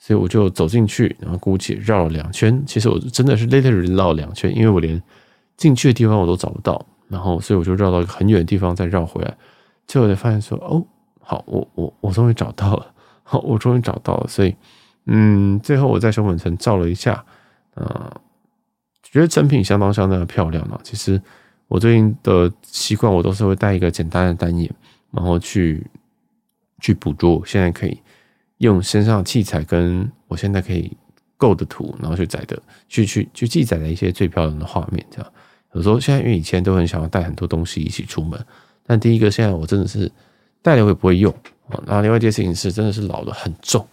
[0.00, 2.60] 所以我就走进去，然后姑且绕了两圈。
[2.66, 5.00] 其实我真的是 literally 绕了两圈，因为我连
[5.58, 6.84] 进去的地方我都找不到。
[7.06, 9.36] 然后，所以我就绕到很远的地方再绕回来。
[9.86, 10.82] 最后才发现说，哦，
[11.20, 12.86] 好，我我 我终于找到了，
[13.24, 14.26] 好，我终于找到了。
[14.26, 14.56] 所以，
[15.06, 17.24] 嗯，最后我在熊本城照了一下，
[17.74, 18.16] 啊，
[19.02, 20.80] 觉得成品相当相当的漂亮嘛。
[20.82, 21.20] 其实
[21.68, 24.72] 我最近的习惯，我都是会带一个简单的单眼，
[25.10, 25.84] 然后去
[26.78, 27.42] 去捕捉。
[27.44, 28.00] 现在可以。
[28.60, 30.94] 用身上的器材跟我现在可以
[31.36, 35.32] 构的图，然后去载的，去去去记载的一些最漂亮的画面，这样。
[35.72, 38.38] 有时候现在因为以前都很想要带很多东西一起出门，
[38.86, 40.10] 但第一个现在我真的是
[40.60, 41.32] 带了我也不会用
[41.68, 41.80] 啊。
[41.86, 43.86] 然后另外一件事情是，真的是老了很重，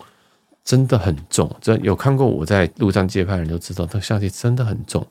[0.66, 1.50] 真的很重。
[1.62, 5.08] 这有看过我在路上街拍的人都知道，这相机真的很重，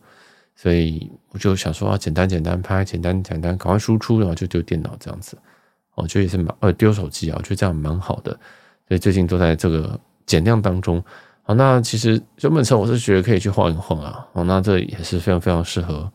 [0.54, 5.38] 所以我就想说啊，简单简单拍，简单简单，赶快输出，然后就丢电脑这样子。
[5.94, 8.38] 我觉得也是蛮呃丢手机啊，我觉得这样蛮好的。
[8.88, 11.02] 所以最近都在这个减量当中，
[11.42, 14.26] 好，那其实熊本城我是觉得可以去晃一晃啊。
[14.32, 16.10] 哦，那这也是非常非常适合，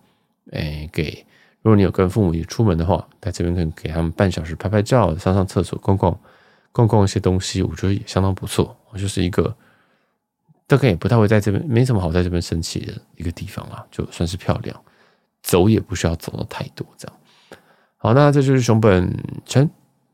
[0.51, 1.25] 诶，给
[1.61, 6.17] 如果你有跟父母一起出门的话，在这边可以给他们半小时拍拍照、上上厕所、逛逛、
[6.71, 8.75] 逛逛一些东西，我觉得也相当不错。
[8.95, 9.55] 就是一个
[10.67, 14.75] 大概也不太会在这边，没什么好在这边生气的一个地方啊，就算是漂亮，
[15.41, 17.17] 走也不需要走的太多，这样。
[17.97, 19.13] 好，那这就是熊本
[19.45, 19.69] 城。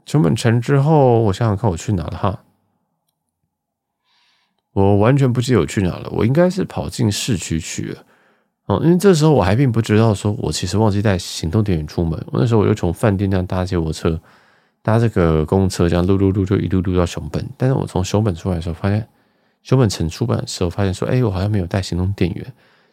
[0.06, 2.39] 熊本城之后，我想想看我去哪了哈。
[4.78, 8.04] 我完全不记得我去哪了，我应该是跑进市区去了，
[8.68, 12.24] 哦，因为这时候我还并不知道，说我其实忘记带行动电源出门。
[12.32, 14.22] 那时候我就从饭店这样搭接我车，
[14.84, 17.44] 搭这个公车，这样噜噜噜就一路噜到熊本。
[17.58, 19.08] 但是我从熊本出来的时候，发现
[19.63, 22.46] 熊本城出版的时候，发现说，哎，我好像没有带行动电源。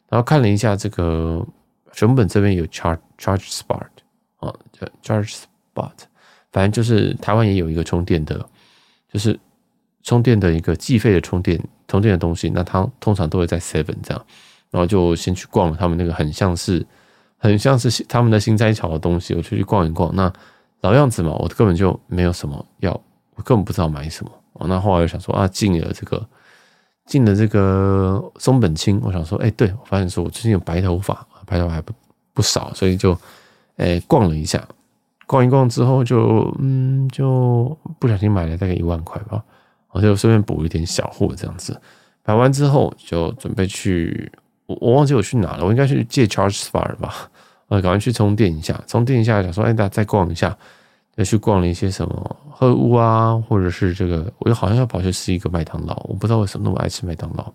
[0.09, 1.47] 然后看了一下这个
[1.93, 3.85] 熊本这边有 charge charge spot
[4.37, 5.35] 啊，叫 charge
[5.75, 5.93] spot，
[6.51, 8.49] 反正就是台湾也有一个充电的，
[9.13, 9.39] 就是
[10.03, 11.61] 充电的一个计费的充电。
[11.87, 14.25] 同店的东西，那他通常都会在 Seven 这样，
[14.71, 16.85] 然后就先去逛了他们那个很像是
[17.39, 20.15] 很像是他们的心斋桥的东西，我就去逛一逛。
[20.15, 20.33] 那
[20.81, 22.91] 老样子嘛，我根本就没有什么要，
[23.37, 24.31] 我根本不知道买什么。
[24.67, 26.27] 那后来又想说啊，进了这个
[27.07, 31.93] 进了这个松本清，我想说，哎，对，我发现说我最近有白头发，白头发还不
[32.33, 33.17] 不少，所以就
[33.77, 34.67] 哎逛了一下，
[35.27, 39.43] 逛一逛之后就嗯就不小心买了大概一万块吧。
[39.95, 41.81] 我就顺便补一点小货，这样子
[42.25, 44.29] 摆完之后就准备去，
[44.67, 47.31] 我我忘记我去哪了，我应该去借 Charge Spot 吧，
[47.69, 50.59] 我赶快去充电一下，充电一下，想说哎，大家再逛一下，
[51.15, 57.53] 再去逛了一些什么喝屋啊，或者是这个，我又好像要跑去吃一个麦当劳，我不知道为什么那么爱吃麦当劳，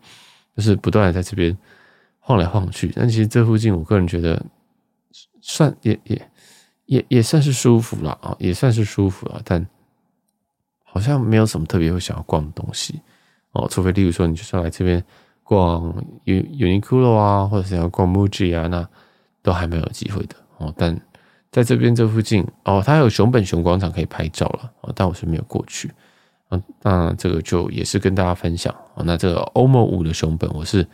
[0.56, 1.58] 就是不断的在这边
[2.19, 4.41] 晃来晃去，但其实这附近我个人觉得
[5.41, 6.30] 算也也
[6.86, 9.67] 也也算是舒服了啊，也算是舒服了，但。
[10.91, 12.99] 好像没有什么特别会想要逛的东西
[13.52, 15.04] 哦，除非例如说你就是来这边
[15.43, 15.93] 逛
[16.25, 18.88] Uniqlo 啊，或者是要逛 Muji 啊，那
[19.41, 20.73] 都还没有机会的哦。
[20.78, 20.99] 但
[21.52, 25.91] 在这边这附近哦，它有熊本熊广场可以拍照了哦，但我是没有过去
[26.49, 26.62] 嗯。
[26.82, 29.04] 那这个就也是跟大家分享哦。
[29.06, 30.88] 那这个 OMO 五的熊本，我是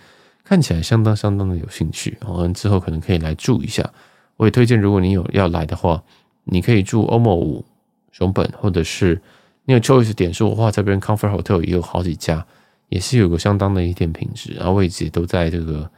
[0.44, 2.48] 看起来相当相当的有兴趣哦。
[2.50, 3.90] 之后可能可以来住一下，
[4.38, 6.02] 我也推荐，如果你有要来的话，
[6.46, 7.66] 你可以住 OMO 五
[8.12, 9.22] 熊本，或者是。
[9.66, 12.46] 你有 Choice 点数的话，这边 Comfort Hotel 也有好几家，
[12.90, 15.90] 也是有个相当的一点品质，然后位置也都在这个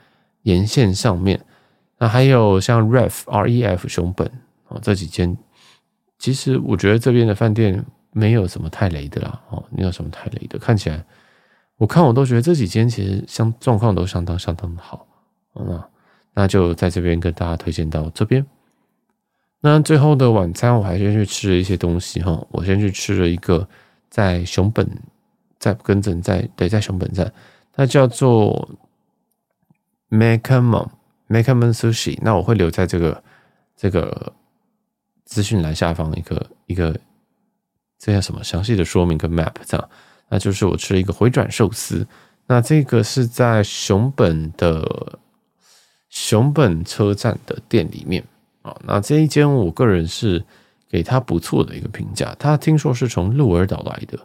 [0.43, 1.39] 沿线上面。
[1.99, 4.32] 那还有像 Ref R E F 熊本
[4.67, 5.38] 哦，这几间，
[6.17, 11.03] 其实我觉得这边的饭店没有什么太雷的啦哦，没有什么太雷的，看起来
[11.77, 15.06] 我看我都觉得这几间其实相状况都相当相当的好。
[15.53, 15.89] 那
[16.34, 18.45] 那就在这边跟大家推荐到这边。
[19.59, 22.45] 那最后的晚餐，我还先去吃了一些东西哈。
[22.51, 23.67] 我先去吃了一个
[24.09, 24.87] 在熊本，
[25.59, 27.31] 在跟着在对，在熊本站，
[27.73, 28.69] 它叫做
[30.11, 30.87] Mekaman
[31.27, 32.17] Mekaman Sushi。
[32.21, 33.23] 那我会留在这个
[33.75, 34.31] 这个
[35.25, 36.95] 资讯栏下方一个一个
[37.97, 39.89] 这叫什么详细的说明跟 map 这样。
[40.29, 42.07] 那就是我吃了一个回转寿司。
[42.45, 45.19] 那这个是在熊本的
[46.09, 48.23] 熊本车站的店里面。
[48.86, 50.43] 那这一间我个人是
[50.89, 52.36] 给他不错的一个评价。
[52.39, 54.17] 他听说是从鹿儿岛来的，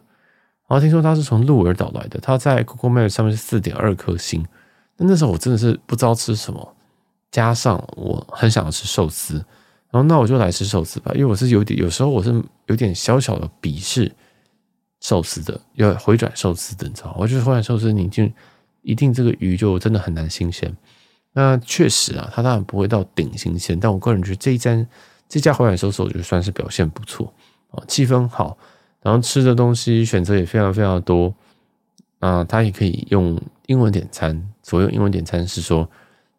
[0.67, 2.19] 然后听说他是从鹿儿岛来的。
[2.19, 4.45] 他在 Google Map 上面是四点二颗星。
[4.97, 6.75] 那那时候我真的是不知道吃什么，
[7.31, 9.35] 加上我很想要吃寿司，
[9.89, 11.11] 然后那我就来吃寿司吧。
[11.15, 14.11] 因为我是有点，有时候我是有点小小的鄙视
[15.01, 17.15] 寿司的，要回转寿司的，你知道？
[17.19, 18.29] 我觉得回转寿司，你就
[18.83, 20.71] 一定这个鱼就真的很难新鲜。
[21.35, 24.87] 那确实啊，它当然不会到顶新鲜，但我个人觉得这一站
[25.27, 27.33] 这家回转寿司，我觉得算是表现不错
[27.71, 28.55] 啊，气氛好，
[29.01, 31.33] 然后吃的东西选择也非常非常多
[32.19, 34.47] 啊，它也可以用英文点餐。
[34.61, 35.89] 所谓英文点餐是说，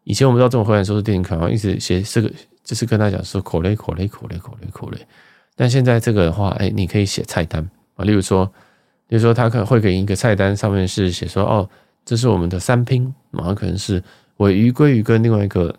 [0.05, 2.31] 以前我们知道这种回转寿司店可能一直写这个，
[2.63, 5.05] 就是跟他讲说口雷口雷口雷口雷口雷，
[5.57, 8.45] 但现在这个的话，哎，你可以写菜单啊，例如说，
[9.09, 11.69] 例如说他可能会给一个菜单，上面是写说哦，
[12.05, 14.01] 这是我们的三拼，然后可能是。
[14.37, 15.73] 鮪鱼、鲑鱼跟另外一个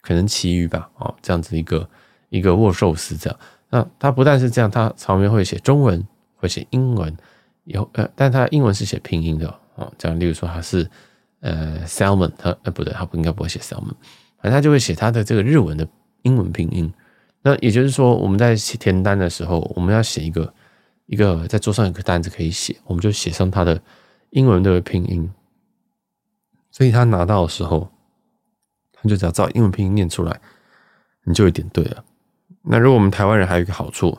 [0.00, 1.88] 可能旗鱼吧，哦，这样子一个
[2.28, 3.38] 一个握寿司这样。
[3.70, 7.16] 那它不但是这样，它旁边会写中文，会写英文，
[7.64, 9.92] 有呃，但它英文是写拼音的哦。
[9.98, 10.88] 这样，例如说它是
[11.40, 13.94] 呃 salmon，它呃不对，它不应该不会写 salmon，
[14.38, 15.88] 反正它就会写它的这个日文的
[16.22, 16.92] 英文拼音。
[17.42, 20.54] 那也就是说，我们在写填单的时候，我们要写一个
[21.06, 23.80] 一个在桌上有个单子可以写，我们就写上它的
[24.30, 25.30] 英文的拼音。
[26.74, 27.88] 所以他拿到的时候，
[28.92, 30.40] 他就只要照英文拼音念出来，
[31.22, 32.04] 你就有点对了。
[32.62, 34.18] 那如果我们台湾人还有一个好处，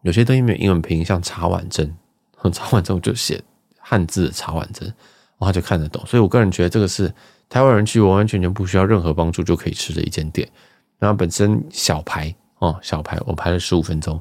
[0.00, 1.94] 有些东西没有英文拼音，像茶碗蒸，
[2.50, 3.42] 茶碗蒸我就写
[3.78, 4.90] 汉字茶碗蒸，
[5.38, 6.02] 他就看得懂。
[6.06, 7.12] 所以我个人觉得这个是
[7.50, 10.48] 台湾人去完完全全不需要任何帮助就可以吃的一间店。
[10.98, 14.18] 然后本身小排哦，小排我排了十五分钟，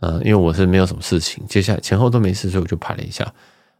[0.00, 3.22] 嗯，因为我是没有什么事情，接下来前后都没事，所以我就排了一下。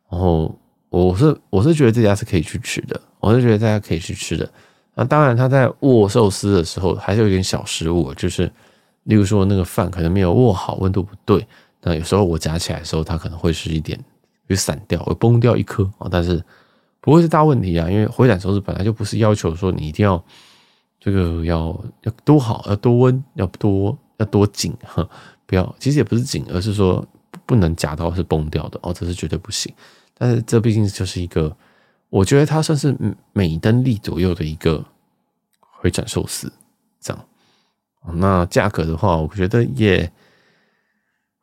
[0.08, 0.56] 然后
[0.90, 4.48] 我是我是觉得这家是可以去吃的，我是觉得大家可以去吃的。
[4.94, 8.50] 那当然他在握寿司的时候还是有点小失误，就是
[9.04, 11.46] 例如说那个饭可能没有握好，温度不对。
[11.82, 13.98] 那有时候我夹起来的时候，它可能会是一点
[14.48, 16.42] 会散掉，会崩掉一颗啊，但是
[17.00, 20.22] 不会是大问题啊，因为回转寿司本来就不是要求说你一定要
[20.98, 25.08] 这个要要多好，要多温，要多要多紧哈，
[25.46, 27.06] 不要，其实也不是紧，而是说
[27.46, 29.72] 不能夹到是崩掉的哦，这是绝对不行。
[30.18, 31.56] 但是这毕竟就是一个，
[32.10, 32.94] 我觉得它算是
[33.32, 34.84] 美登利左右的一个
[35.58, 36.52] 回转寿司，
[37.00, 37.24] 这样。
[38.14, 40.10] 那价格的话，我觉得也。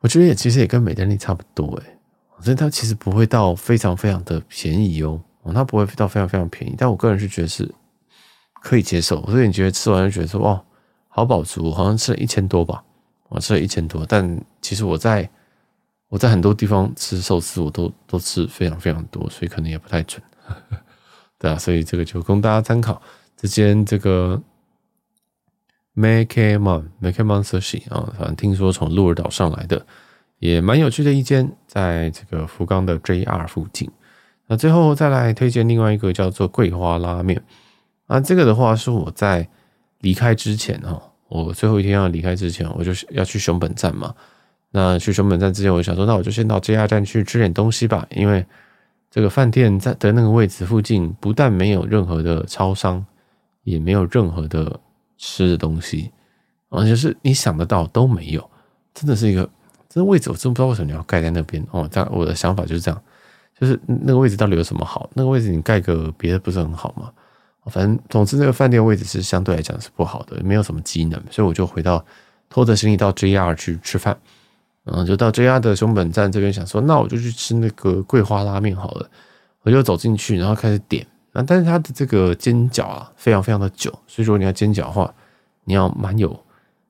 [0.00, 1.98] 我觉得也其实也跟美登利差不多诶，
[2.40, 5.20] 所以它其实不会到非常非常的便宜哦，
[5.52, 7.68] 它不会到非常非常便宜，但我个人是觉得是
[8.62, 9.24] 可以接受。
[9.26, 10.62] 所以你觉得吃完就觉得说哇，
[11.08, 12.84] 好饱足，好像吃了一千多吧，
[13.30, 15.28] 我吃了一千多，但其实我在
[16.16, 20.22] 我在很多地方吃寿司，我都都吃非常非常多，所以可能也不太准，
[21.38, 23.02] 对啊，所以这个就供大家参考。
[23.36, 24.42] 这间这个。
[25.98, 29.86] Makemon，Makemon Sushi 啊，反正听说从鹿儿岛上来的，
[30.38, 33.90] 也蛮有趣的一间，在这个福冈的 JR 附近。
[34.46, 37.42] 那最后再来推荐另外一个叫做桂花拉面
[38.06, 39.48] 啊，这个的话是我在
[40.00, 44.14] 离开之前哈，我最后一天要离开之前，我就要去熊本站嘛。
[44.76, 48.44] 那去熊本站之前，我想说，那我就先到 JR 站去吃点东西吧，因为
[49.10, 53.04] 这个饭店在的那个位置附近，不但没有任何的超商，
[53.64, 54.80] 也没有任何的。
[55.18, 56.10] 吃的东西，
[56.68, 58.50] 而且是你想得到都没有，
[58.92, 59.48] 真的是一个
[59.88, 61.88] 这个位置，我真不知道为什么你要盖在那边哦。
[61.90, 63.02] 但我的想法就是这样，
[63.58, 65.08] 就是那个位置到底有什么好？
[65.14, 67.10] 那个位置你盖个别的不是很好吗？
[67.70, 72.04] 反正总之那个饭店位置是相对来讲是不好的，没有什么机能，所以我就回到
[72.50, 74.14] 拖着行李到 JR 去吃饭，
[74.86, 79.10] 嗯，就到 JR 的熊本站这边，想说那我就去吃那个桂花拉面好了，
[79.62, 81.06] 我就走进去，然后开始点。
[81.32, 85.12] 那但是它的这个煎饺啊，非常非常的久，所以说你要煎饺的话，
[85.64, 86.38] 你要蛮有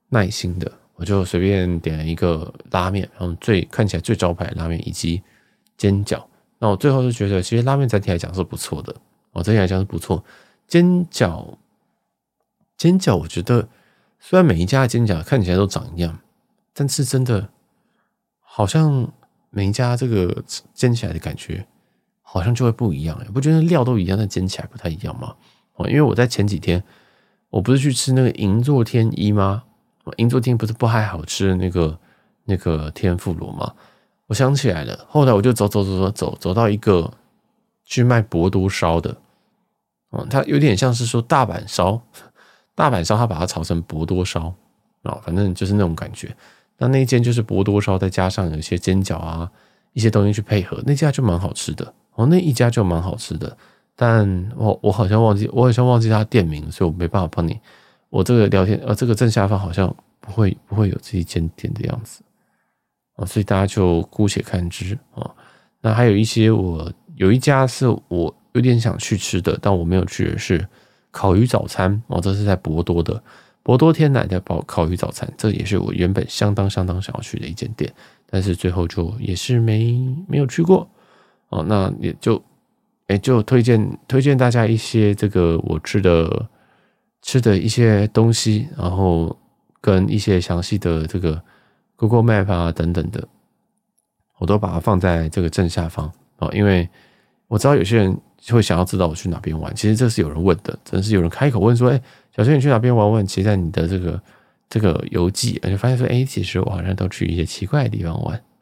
[0.09, 0.71] 耐心的。
[0.95, 5.21] 我就随便点了一个拉面，然后最看起来最招牌的拉面以及
[5.77, 6.23] 煎饺。
[6.57, 8.95] 那我最后就觉得，其实拉面整体来讲是不错的，
[9.31, 10.23] 哦，整体来讲是不错。
[10.67, 11.55] 煎饺，
[12.77, 13.67] 煎饺，我觉得
[14.19, 16.17] 虽然每一家的煎饺看起来都长一样，
[16.73, 17.47] 但是真的
[18.57, 19.07] 好像
[19.51, 20.43] 每一家这个
[20.73, 21.63] 煎起来的感觉。
[22.29, 25.33] 好像就会不一样，不觉得料都一样，但煎起来不太一样吗？
[25.75, 26.83] 哦，因为我在前几天，
[27.49, 29.63] 我不是去吃那个银座天一吗？
[30.17, 31.97] 银座天不是不太好吃的那个
[32.43, 33.73] 那个天妇罗吗？
[34.25, 37.09] 我想起来了，后来我就走走走走走走到一个
[37.85, 39.15] 去卖博多烧的，
[40.09, 42.01] 哦，它有点像是说大阪烧，
[42.75, 44.53] 大阪烧它把它炒成博多烧
[45.03, 46.35] 啊，反正就是那种感觉。
[46.77, 49.49] 那那一间就是博多烧，再加上有一些煎饺啊，
[49.93, 51.93] 一些东西去配合，那家就蛮好吃的。
[52.13, 53.55] 哦，那一家就蛮好吃的，
[53.95, 57.59] 但我我好像忘记，我好像忘记他店名，所以我没办法帮你。
[58.09, 62.23] 我这个聊天，呃，这个正下方好像不会不会有这一间店的样子
[63.17, 65.29] 啊，所以大家就姑且看之啊。
[65.81, 70.67] 那还有一些我有一家是我有点想去吃的，但我没有去的是
[71.11, 73.21] 烤鱼早餐哦，这是在博多的
[73.67, 77.93] 博多天乃的烤烤鱼早餐，这也是我原本相当相当想要去的一间店，
[78.29, 80.89] 但是最后就也是没没有去过。
[81.49, 82.41] 哦，那也就，
[83.07, 86.47] 哎，就推荐推荐大家一些这个我吃的
[87.21, 89.37] 吃的一些东西，然后
[89.81, 91.43] 跟一些详细的这个
[91.97, 93.27] Google Map 啊等等的，
[94.37, 96.87] 我都把它放在这个正下方哦，因为
[97.49, 102.01] 我知道有些人就会想要知道我去哪边玩，其实这是有人问的，真是有人开口问说，哎，
[102.35, 103.25] 小轩你去哪边玩玩？
[103.25, 104.21] 其实在你的这个
[104.69, 108.41] 这个游记，就发现说，哎，其实我好像都去一些奇怪的地方玩，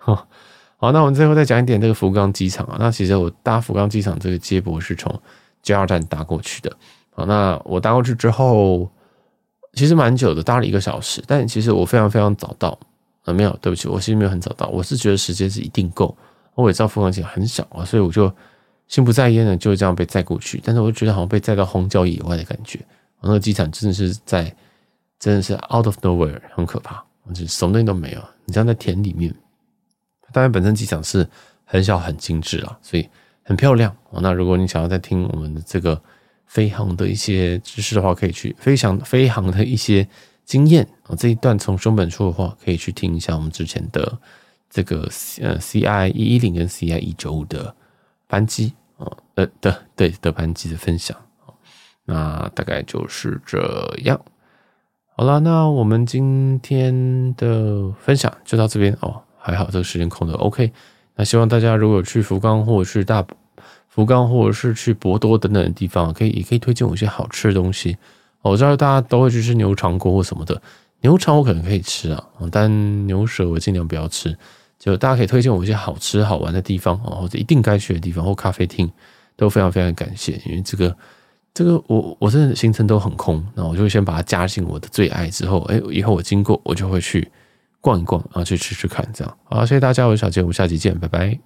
[0.77, 2.77] 好，那我们最后再讲一点这个福冈机场啊。
[2.79, 5.13] 那其实我搭福冈机场这个接驳是从
[5.63, 6.75] JR 站搭过去的。
[7.11, 8.89] 好，那我搭过去之后，
[9.73, 11.23] 其实蛮久的，搭了一个小时。
[11.25, 12.77] 但其实我非常非常早到
[13.23, 14.67] 啊，没有，对不起，我其实没有很早到。
[14.67, 16.15] 我是觉得时间是一定够。
[16.55, 18.31] 我也知道福冈机场很小啊，所以我就
[18.87, 20.61] 心不在焉的就这样被载过去。
[20.63, 22.79] 但是我就觉得好像被载到荒郊野外的感觉。
[23.19, 24.55] 我那个机场真的是在，
[25.19, 28.21] 真的是 out of nowhere，很可怕，就什么东西都没有。
[28.45, 29.33] 你像在田里面。
[30.33, 31.25] 当然，本身机场是
[31.63, 33.07] 很小很精致啊，所以
[33.43, 33.95] 很漂亮。
[34.11, 36.01] 那如果你想要再听我们的这个
[36.45, 40.05] 飞航的一些知识的话，可以去飞翔飞航的一些
[40.43, 41.15] 经验啊。
[41.15, 44.17] 这一段从熊本处的话，可以去听一下我们之前的
[44.69, 45.09] 这个
[45.41, 47.73] 呃 CI 一一零跟 CI 一九五的
[48.27, 51.17] 班机哦，呃的对的班级的分享。
[52.05, 53.59] 那大概就是这
[54.03, 54.19] 样。
[55.17, 59.21] 好了，那我们今天的分享就到这边哦。
[59.37, 60.71] 还好这个时间空的 OK。
[61.15, 63.25] 那希望大家如果去福冈或者是大
[63.87, 67.95] 福冈或者是去博多等等的地方，可以也可以推荐我一些好吃的东西。
[68.41, 70.61] 我知道大家都会去吃牛肠锅或什么的，
[71.01, 74.37] 牛肠我可能可以吃啊，但牛舌我尽量不要吃。
[74.85, 78.87] 就大家可以推荐我一些好吃好玩的地方哦，或者一定该去的地方或咖啡厅，
[79.35, 80.39] 都非常非常感谢。
[80.45, 80.95] 因为这个
[81.55, 87.27] 这个我我真的行程都很空，那我就先把它加进我的最爱，之后哎，以后我经过我就会去
[87.81, 91.39] 逛一逛，然后去吃吃看，这样好，谢谢大家，我是小杰，我们下期见，拜拜。